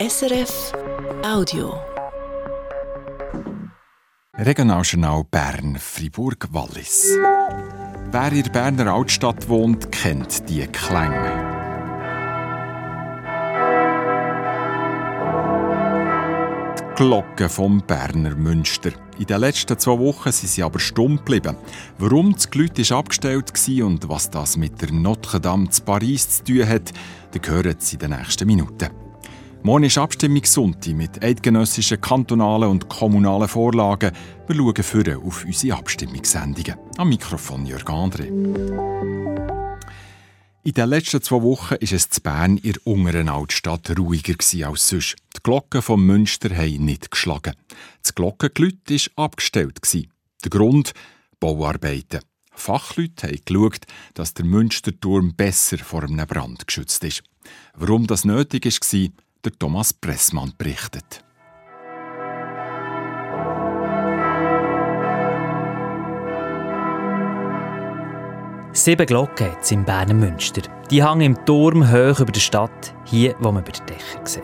[0.00, 0.72] SRF
[1.22, 1.78] Audio.
[4.38, 7.18] Regionaljournal Bern, Fribourg, Wallis.
[8.10, 11.50] Wer in der Berner Altstadt wohnt, kennt die Klänge.
[16.96, 18.92] Glocken vom Berner Münster.
[19.18, 21.58] In den letzten zwei Wochen sind sie aber stumm geblieben.
[21.98, 26.44] Warum das Glüt abgestellt war und was das mit der Notre Dame zu Paris zu
[26.44, 26.90] tun hat,
[27.32, 28.99] das hören Sie in den nächsten Minuten.
[29.62, 34.10] Morgen ist Abstimmungssonntag mit eidgenössischen, kantonalen und kommunalen Vorlagen.
[34.48, 36.76] Wir schauen für auf unsere Abstimmungssendungen.
[36.96, 38.28] Am Mikrofon Jörg André.
[40.62, 44.34] In den letzten zwei Wochen war es zu Bern in der unteren Altstadt ruhiger
[44.66, 45.16] als sonst.
[45.36, 47.54] Die Glocken vom Münster haben nicht geschlagen.
[48.02, 49.78] Das Glockengelüt war abgestellt.
[49.92, 50.94] Der Grund?
[51.38, 52.20] Bauarbeiten.
[52.50, 53.84] Fachleute haben geschaut,
[54.14, 57.22] dass der Münsterturm besser vor einem Brand geschützt ist.
[57.74, 59.08] Warum das nötig war,
[59.44, 61.24] der Thomas Pressmann berichtet.
[68.72, 70.62] Sieben Glocken hat es im Berner Münster.
[70.90, 74.42] Die hängen im Turm hoch über der Stadt, hier, wo man über die Dächer sieht.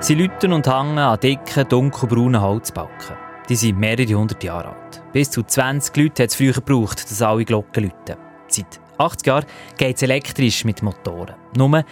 [0.00, 3.16] Sie läuten und hängen an dicken, dunkelbraunen Holzbalken.
[3.48, 5.02] Die sind mehrere hundert Jahre alt.
[5.12, 8.16] Bis zu 20 Leute hat es früher gebraucht, dass alle Glocken läuten.
[8.48, 11.34] Seit 80 Jahren geht es elektrisch mit Motoren.
[11.56, 11.84] Nur,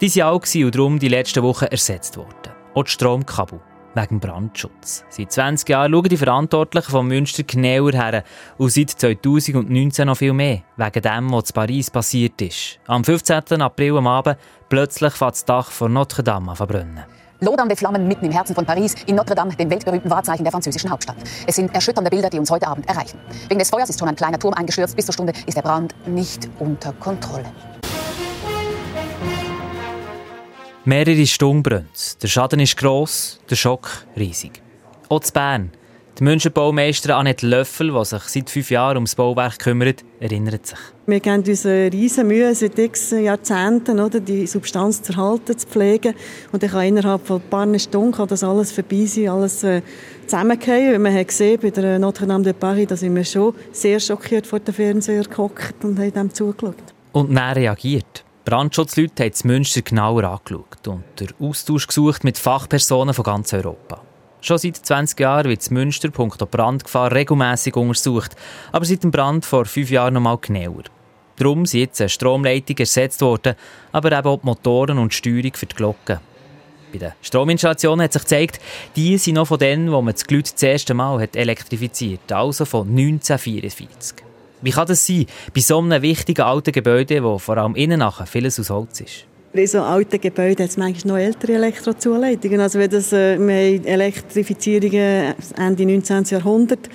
[0.00, 2.52] die waren alt und darum die letzten Wochen ersetzt worden.
[2.74, 3.60] Auch die Stromkabel
[3.96, 5.04] wegen Brandschutz.
[5.08, 8.24] Seit 20 Jahren schauen die Verantwortlichen vom Münster genauer her
[8.58, 12.78] und seit 2019 noch viel mehr, wegen dem, was in Paris passiert ist.
[12.86, 13.62] Am 15.
[13.62, 14.36] April am Abend
[14.68, 17.04] plötzlich fängt das Dach von Notre Dame verbrennen.
[17.40, 20.90] Lodernde Flammen mitten im Herzen von Paris, in Notre Dame, dem weltberühmten Wahrzeichen der französischen
[20.90, 21.16] Hauptstadt.
[21.46, 23.18] Es sind erschütternde Bilder, die uns heute Abend erreichen.
[23.48, 24.96] Wegen des Feuers ist schon ein kleiner Turm eingestürzt.
[24.96, 27.44] Bis zur Stunde ist der Brand nicht unter Kontrolle.
[30.84, 34.62] Mehrere Stunden brennt Der Schaden ist gross, der Schock riesig.
[35.08, 35.72] Auch zu Bern.
[36.18, 40.78] Die München-Baumeisterin Annette Löffel, die sich seit fünf Jahren ums Bauwerk kümmert, erinnert sich.
[41.06, 45.66] Wir geben uns eine riesen Mühe seit x Jahrzehnten, oder, die Substanz zu erhalten, zu
[45.66, 46.14] pflegen.
[46.52, 49.82] Und ich kann innerhalb von ein paar Stunden kann das alles vorbei sein, alles äh,
[50.26, 51.02] zusammengehen.
[51.02, 54.46] Man hat gesehen, bei der Notre Dame de Paris, da sind wir schon sehr schockiert
[54.46, 56.76] vor dem Fernseher gehockt und haben dem zugeschaut.
[57.12, 58.24] Und dann reagiert.
[58.46, 64.05] Brandschutzleute haben das Münster genauer angeschaut und den Austausch gesucht mit Fachpersonen von ganz Europa.
[64.46, 68.36] Schon seit 20 Jahren wird das Münster punkto Brandgefahr regelmäßig untersucht,
[68.70, 70.84] aber seit dem Brand vor fünf Jahren noch mal genauer.
[71.34, 73.56] Darum sind jetzt Stromleitungen ersetzt worden,
[73.90, 76.20] aber eben auch die Motoren und die Steuerung für die Glocken.
[76.92, 78.60] Bei den Strominstallationen hat sich gezeigt,
[78.94, 82.64] die sind noch von denen, wo man das Glüt das erste Mal hat elektrifiziert, also
[82.64, 84.18] von 1944.
[84.62, 88.26] Wie kann das sein, bei so einem wichtigen alten Gebäude, wo vor allem innen nachher
[88.26, 89.26] vieles aus Holz ist?
[89.58, 92.60] In so alten Gebäuden hat es manchmal noch ältere Elektrozuleitungen.
[92.60, 96.24] Also wenn das, äh, wir haben Elektrifizierungen Ende 19.
[96.24, 96.90] Jahrhundert.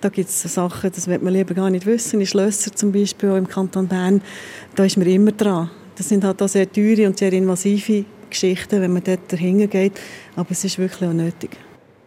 [0.00, 2.20] Da gibt es Sachen, das wird man lieber gar nicht wissen.
[2.20, 4.20] In Schlösser zum Beispiel, im Kanton Bern,
[4.74, 5.70] da ist man immer dran.
[5.96, 9.92] Das sind halt auch sehr teure und sehr invasive Geschichten, wenn man dort dahinter geht.
[10.34, 11.50] Aber es ist wirklich auch nötig.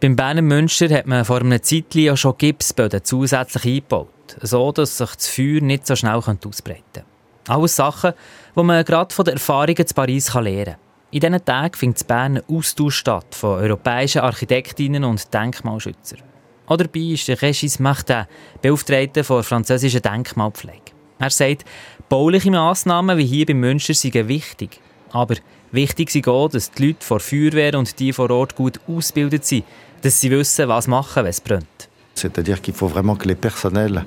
[0.02, 4.10] Beim Berner Münster hat man vor einem Zeitpunkt schon Gipsböden zusätzlich eingebaut,
[4.42, 7.15] so dass sich das Feuer nicht so schnell ausbreiten könnte.
[7.48, 8.14] Alles Sachen,
[8.56, 10.76] die man gerade von den Erfahrungen zu Paris lernen kann.
[11.12, 16.20] In diesen Tagen findet in Bern ein Austausch statt von europäischen Architektinnen und Denkmalschützern.
[16.68, 18.26] Auch dabei ist der Regis Martin,
[18.62, 20.92] Beauftragter der französischen Denkmalpflege.
[21.20, 21.64] Er sagt,
[22.10, 24.82] bauliche Massnahmen wie hier beim Münster seien wichtig.
[25.12, 25.36] Aber
[25.72, 29.64] wichtig ist auch, dass die Leute vor Feuerwehr und die vor Ort gut ausgebildet sind,
[30.02, 31.90] dass sie wissen, was machen, wenn es brennt.
[32.16, 34.02] C'est-à-dire qu'il faut vraiment que les personnels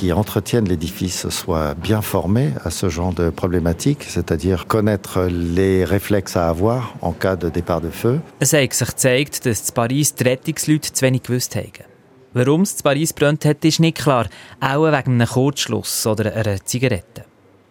[0.00, 6.38] qui entretiennent l'édifice soient bien formés à ce genre de problématiques, c'est-à-dire connaître les réflexes
[6.38, 8.20] à avoir en cas de départ de feu.
[8.40, 11.84] Es hat sich gezeigt, dass in Paris die Rettungsleute zu wenig gewusst haben.
[12.32, 14.26] Warum es in Paris brennt hat, ist nicht klar.
[14.60, 17.26] Auch wegen einem Kurzschluss oder einer Zigarette.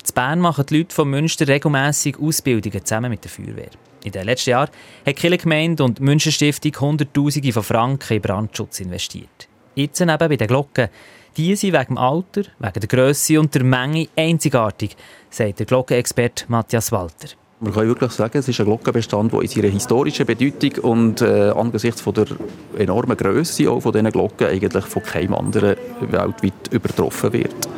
[0.07, 3.71] In Bern machen die Leute von Münster regelmässig Ausbildungen zusammen mit der Feuerwehr.
[4.03, 4.69] In den letzten Jahren
[5.03, 9.47] hat die Gemeinde und die Münchenstiftung Hunderttausende von Franken in Brandschutz investiert.
[9.73, 10.89] Jetzt eben bei den Glocken.
[11.39, 14.97] Die sind wegen dem Alter, wegen der Größe und der Menge einzigartig,
[15.29, 17.29] sagt der Glockenexperte Matthias Walter.
[17.61, 21.51] Man kann wirklich sagen, es ist ein Glockenbestand, der in seiner historischen Bedeutung und äh,
[21.51, 22.25] angesichts von der
[22.77, 27.69] enormen Größe auch von Glocken eigentlich von keinem anderen weltweit übertroffen wird.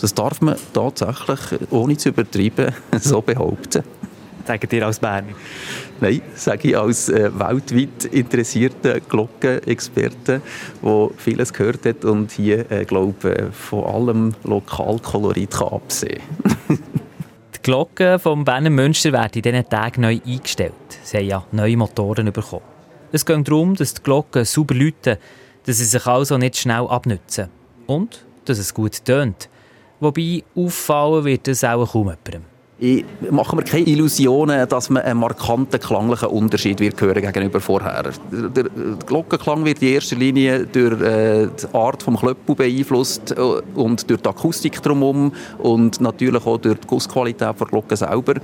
[0.00, 1.38] Das darf man tatsächlich,
[1.70, 3.84] ohne zu übertreiben, so behaupten.
[4.46, 5.32] Sagen dir als Berner?
[6.00, 10.40] Nein, sage ich als äh, weltweit interessierter Glockenexperte,
[10.82, 16.20] der vieles gehört hat und hier, äh, glaube äh, von allem Lokalkolorit kann absehen
[16.68, 20.72] Die Glocken vom Berner Münster werden in diesen Tagen neu eingestellt.
[21.02, 22.62] Sie haben ja neue Motoren bekommen.
[23.10, 25.16] Es geht darum, dass die Glocken sauber läuten,
[25.64, 27.48] dass sie sich also nicht schnell abnützen.
[27.86, 29.48] Und dass es gut tönt.
[29.98, 32.55] Wobei auffallen wird es auch kaum jemandem.
[32.78, 38.12] Ich mache mir keine Illusionen, dass man einen markanten klanglichen Unterschied wird hören gegenüber vorher.
[38.30, 38.64] Der,
[39.06, 44.20] Glockenklang wird in erster Linie durch äh, die Art des Klöppel beeinflusst äh, und durch
[44.20, 48.34] die Akustik drumherum und natürlich auch durch die Gussqualität der Glocke selber.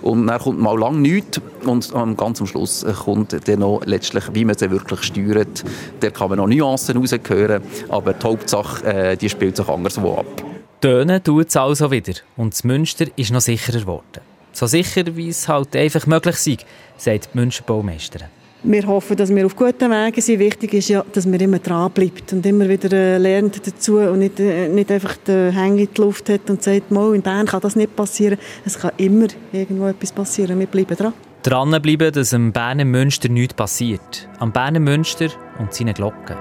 [0.00, 4.46] Und dann kommt mal lang nichts und ganz am Schluss kommt dann noch letztlich, wie
[4.46, 5.64] man sie wirklich steuert.
[6.00, 10.51] Da kann man noch Nuancen raushören, aber die Hauptsache äh, die spielt sich anderswo ab.
[10.82, 14.20] Tönen tut es also wieder und das Münster ist noch sicherer geworden.
[14.50, 18.26] So sicher, wie es halt einfach möglich ist, sagt die Münster Baumeisterin.
[18.64, 20.40] Wir hoffen, dass wir auf guten Wegen sind.
[20.40, 24.40] Wichtig ist ja, dass man immer dranbleibt und immer wieder äh, lernt dazu und nicht,
[24.40, 27.60] äh, nicht einfach den Hang in die Luft hat und sagt, Mal, in Bern kann
[27.60, 28.38] das nicht passieren.
[28.64, 30.58] Es kann immer irgendwo etwas passieren.
[30.58, 31.12] Wir bleiben dran.
[31.44, 34.28] Dranbleiben, dass am Berner Münster nichts passiert.
[34.40, 35.28] Am Berner Münster
[35.60, 36.36] und seinen Glocken.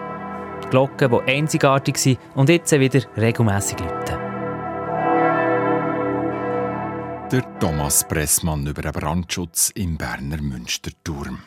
[0.63, 4.30] Die Glocken, die einzigartig sind und jetzt wieder regelmässig läuten.
[7.31, 11.39] Der Thomas Pressmann über den Brandschutz im Berner Münsterturm.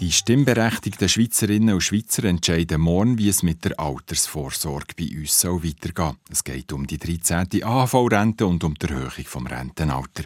[0.00, 5.62] Die stimmberechtigten Schweizerinnen und Schweizer entscheiden morgen, wie es mit der Altersvorsorge bei uns soll
[5.62, 7.62] weitergehen Es geht um die 13.
[7.62, 10.24] AHV-Rente und um die Erhöhung vom Rentenalter.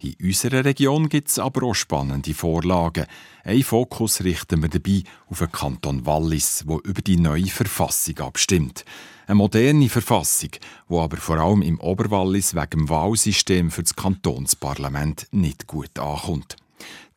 [0.00, 3.06] In unserer Region gibt es aber auch spannende Vorlagen.
[3.44, 8.84] Ein Fokus richten wir dabei auf den Kanton Wallis, wo über die neue Verfassung abstimmt.
[9.28, 10.50] Eine moderne Verfassung,
[10.90, 16.56] die aber vor allem im Oberwallis wegen dem Wahlsystem für das Kantonsparlament nicht gut ankommt.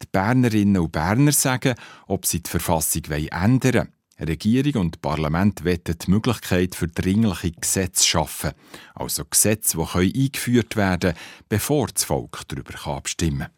[0.01, 1.75] Die Bernerinnen und Berner sagen,
[2.07, 3.93] ob sie die Verfassung ändern wollen.
[4.19, 8.51] Regierung und Parlament wollen die Möglichkeit für dringliche Gesetze schaffen,
[8.95, 13.51] also Gesetze, die eingeführt werden können, bevor das Volk darüber abstimmen kann.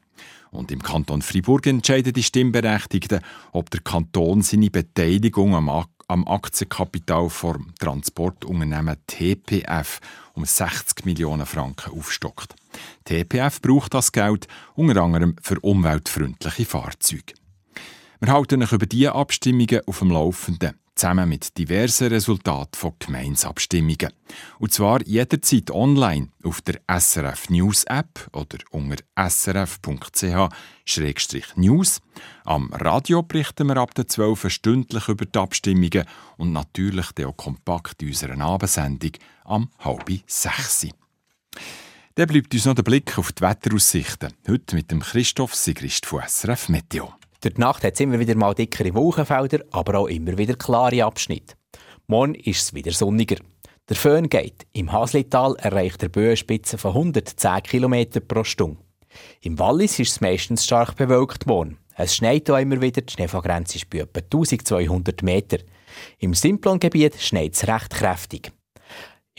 [0.52, 3.22] Und im Kanton Fribourg entscheiden die Stimmberechtigten,
[3.52, 5.70] ob der Kanton seine Beteiligung am,
[6.08, 10.00] am Aktienkapital vom Transportunternehmen TPF
[10.34, 12.56] um 60 Millionen Franken aufstockt.
[13.06, 17.34] TPF braucht das Geld unter anderem für umweltfreundliche Fahrzeuge.
[18.22, 24.12] Wir halten euch über diese Abstimmungen auf dem Laufenden, zusammen mit diversen Resultaten von Gemeinsabstimmungen.
[24.60, 29.92] Und zwar jederzeit online auf der SRF News App oder unter srf.ch-news.
[32.44, 36.04] Am Radio berichten wir ab der 12 stündlich über die Abstimmungen
[36.36, 39.12] und natürlich auch kompakt in unserer Abendsendung
[39.46, 40.86] am halb sechs.
[42.16, 44.34] Dann bleibt uns noch der Blick auf die Wetteraussichten.
[44.48, 47.14] Heute mit dem Christoph Sigrist von SRF Meteo.
[47.42, 51.04] Durch die Nacht hat es immer wieder mal dickere Wolkenfelder, aber auch immer wieder klare
[51.06, 51.56] Abschnitte.
[52.08, 53.38] Morgen ist es wieder sonniger.
[53.88, 54.68] Der Föhn geht.
[54.74, 57.96] Im Haslital erreicht der Böenspitze von 110 km
[58.28, 58.82] pro Stunde.
[59.42, 61.78] Im Wallis ist es meistens stark bewölkt worden.
[61.96, 65.58] Es schneit auch immer wieder, die Schneefallgrenze ist bei etwa 1200 Meter.
[66.20, 68.52] Im Simplon-Gebiet schneit es recht kräftig.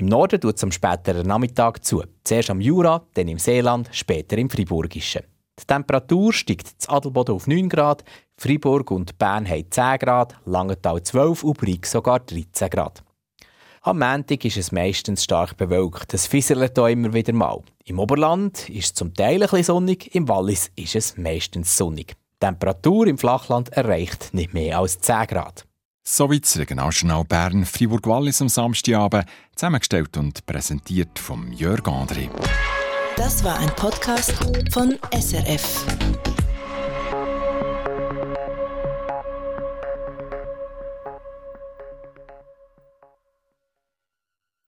[0.01, 2.03] Im Norden tut es am späteren Nachmittag zu.
[2.25, 5.25] Zuerst am Jura, dann im Seeland, später im Friburgischen.
[5.61, 8.03] Die Temperatur steigt zu Adelboden auf 9 Grad,
[8.39, 13.05] Fribourg und Bern haben 10 Grad, Langenthal 12 und Brieg sogar 13 Grad.
[13.83, 16.15] Am Montag ist es meistens stark bewölkt.
[16.15, 17.61] Es fisselt hier immer wieder mal.
[17.85, 22.15] Im Oberland ist es zum Teil ein bisschen sonnig, im Wallis ist es meistens sonnig.
[22.37, 25.67] Die Temperatur im Flachland erreicht nicht mehr als 10 Grad.
[26.13, 32.29] Soweit das Regionaljournal Bern Fribourg-Wallis am Samstagabend, zusammengestellt und präsentiert vom Jörg André.
[33.17, 34.35] Das war ein Podcast
[34.73, 35.87] von SRF.